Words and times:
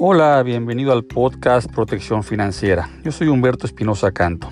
Hola, 0.00 0.40
bienvenido 0.44 0.92
al 0.92 1.02
podcast 1.02 1.68
Protección 1.72 2.22
Financiera. 2.22 2.88
Yo 3.02 3.10
soy 3.10 3.26
Humberto 3.26 3.66
Espinosa 3.66 4.12
Canto. 4.12 4.48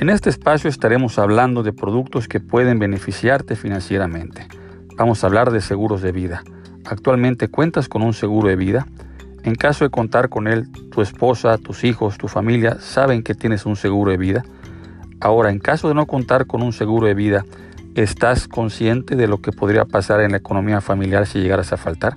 En 0.00 0.10
este 0.10 0.28
espacio 0.28 0.68
estaremos 0.68 1.20
hablando 1.20 1.62
de 1.62 1.72
productos 1.72 2.26
que 2.26 2.40
pueden 2.40 2.80
beneficiarte 2.80 3.54
financieramente. 3.54 4.48
Vamos 4.96 5.22
a 5.22 5.28
hablar 5.28 5.52
de 5.52 5.60
seguros 5.60 6.02
de 6.02 6.10
vida. 6.10 6.42
¿Actualmente 6.84 7.46
cuentas 7.46 7.88
con 7.88 8.02
un 8.02 8.12
seguro 8.12 8.48
de 8.48 8.56
vida? 8.56 8.88
En 9.44 9.54
caso 9.54 9.84
de 9.84 9.90
contar 9.90 10.28
con 10.28 10.48
él, 10.48 10.68
tu 10.90 11.00
esposa, 11.00 11.58
tus 11.58 11.84
hijos, 11.84 12.18
tu 12.18 12.26
familia 12.26 12.78
saben 12.80 13.22
que 13.22 13.36
tienes 13.36 13.66
un 13.66 13.76
seguro 13.76 14.10
de 14.10 14.16
vida. 14.16 14.44
Ahora, 15.20 15.50
en 15.50 15.60
caso 15.60 15.86
de 15.86 15.94
no 15.94 16.06
contar 16.06 16.48
con 16.48 16.60
un 16.60 16.72
seguro 16.72 17.06
de 17.06 17.14
vida, 17.14 17.44
¿estás 17.94 18.48
consciente 18.48 19.14
de 19.14 19.28
lo 19.28 19.40
que 19.40 19.52
podría 19.52 19.84
pasar 19.84 20.22
en 20.22 20.32
la 20.32 20.38
economía 20.38 20.80
familiar 20.80 21.28
si 21.28 21.38
llegaras 21.38 21.72
a 21.72 21.76
faltar? 21.76 22.16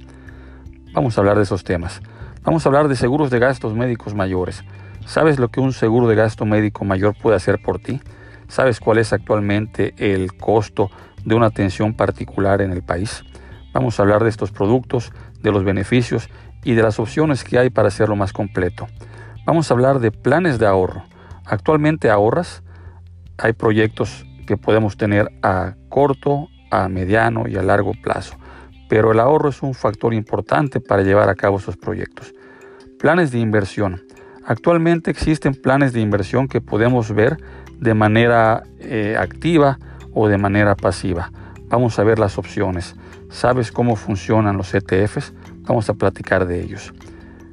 Vamos 0.93 1.15
a 1.15 1.21
hablar 1.21 1.37
de 1.37 1.43
esos 1.43 1.63
temas. 1.63 2.01
Vamos 2.45 2.63
a 2.63 2.69
hablar 2.69 2.87
de 2.87 2.95
seguros 2.95 3.31
de 3.31 3.39
gastos 3.39 3.73
médicos 3.73 4.13
mayores. 4.13 4.63
¿Sabes 5.07 5.39
lo 5.39 5.49
que 5.49 5.59
un 5.59 5.73
seguro 5.73 6.07
de 6.07 6.13
gasto 6.13 6.45
médico 6.45 6.85
mayor 6.85 7.15
puede 7.19 7.35
hacer 7.35 7.59
por 7.59 7.79
ti? 7.79 7.99
¿Sabes 8.47 8.79
cuál 8.79 8.99
es 8.99 9.13
actualmente 9.13 9.95
el 9.97 10.31
costo 10.37 10.91
de 11.23 11.33
una 11.33 11.47
atención 11.47 11.95
particular 11.95 12.61
en 12.61 12.71
el 12.71 12.83
país? 12.83 13.23
Vamos 13.73 13.97
a 13.97 14.03
hablar 14.03 14.23
de 14.23 14.29
estos 14.29 14.51
productos, 14.51 15.11
de 15.41 15.51
los 15.51 15.63
beneficios 15.63 16.29
y 16.63 16.73
de 16.75 16.83
las 16.83 16.99
opciones 16.99 17.43
que 17.43 17.57
hay 17.57 17.71
para 17.71 17.87
hacerlo 17.87 18.15
más 18.15 18.31
completo. 18.31 18.85
Vamos 19.47 19.71
a 19.71 19.73
hablar 19.73 19.97
de 19.97 20.11
planes 20.11 20.59
de 20.59 20.67
ahorro. 20.67 21.03
Actualmente 21.45 22.11
ahorras. 22.11 22.61
Hay 23.39 23.53
proyectos 23.53 24.23
que 24.45 24.55
podemos 24.55 24.97
tener 24.97 25.31
a 25.41 25.73
corto, 25.89 26.49
a 26.69 26.89
mediano 26.89 27.47
y 27.47 27.55
a 27.55 27.63
largo 27.63 27.93
plazo 28.03 28.37
pero 28.87 29.11
el 29.11 29.19
ahorro 29.19 29.49
es 29.49 29.61
un 29.61 29.73
factor 29.73 30.13
importante 30.13 30.79
para 30.79 31.03
llevar 31.03 31.29
a 31.29 31.35
cabo 31.35 31.57
esos 31.57 31.77
proyectos. 31.77 32.33
Planes 32.99 33.31
de 33.31 33.39
inversión. 33.39 34.01
Actualmente 34.45 35.11
existen 35.11 35.55
planes 35.55 35.93
de 35.93 36.01
inversión 36.01 36.47
que 36.47 36.61
podemos 36.61 37.11
ver 37.11 37.37
de 37.79 37.93
manera 37.93 38.63
eh, 38.79 39.15
activa 39.19 39.79
o 40.13 40.27
de 40.27 40.37
manera 40.37 40.75
pasiva. 40.75 41.31
Vamos 41.67 41.97
a 41.99 42.03
ver 42.03 42.19
las 42.19 42.37
opciones. 42.37 42.95
¿Sabes 43.29 43.71
cómo 43.71 43.95
funcionan 43.95 44.57
los 44.57 44.73
ETFs? 44.73 45.33
Vamos 45.61 45.89
a 45.89 45.95
platicar 45.95 46.45
de 46.45 46.61
ellos. 46.61 46.93